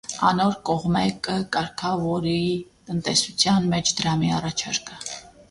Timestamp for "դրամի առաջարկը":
4.01-4.99